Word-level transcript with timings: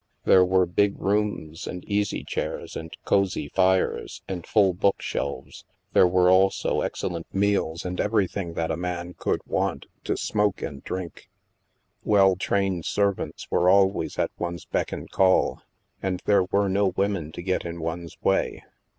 There 0.23 0.43
were 0.43 0.65
big 0.65 0.99
rooms, 0.99 1.67
and 1.67 1.85
easy 1.85 2.23
chairs, 2.23 2.75
and 2.75 2.89
cosy 3.05 3.49
fires, 3.49 4.23
and 4.27 4.47
full 4.47 4.73
book 4.73 4.99
shelves; 4.99 5.63
there 5.93 6.07
were 6.07 6.27
also 6.27 6.81
excellent 6.81 7.27
meals 7.31 7.85
and 7.85 8.01
every 8.01 8.23
92 8.23 8.31
THE 8.33 8.39
MASK 8.39 8.47
thing 8.47 8.53
that 8.55 8.71
a 8.71 8.77
man 8.77 9.13
could 9.13 9.41
want 9.45 9.85
to 10.05 10.17
smoke 10.17 10.63
and 10.63 10.83
drink. 10.83 11.29
Well 12.03 12.35
trained 12.35 12.85
servants 12.85 13.51
were 13.51 13.69
always 13.69 14.17
at 14.17 14.31
one's 14.39 14.65
beck 14.65 14.91
and 14.91 15.07
call, 15.07 15.61
and 16.01 16.19
there 16.25 16.45
were 16.45 16.67
no 16.67 16.87
women 16.87 17.31
to 17.33 17.43
get 17.43 17.63
in 17.63 17.79
one's 17.79 18.19
way. 18.23 18.63